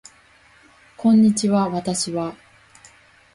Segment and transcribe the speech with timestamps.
[0.97, 2.33] こんにちは私は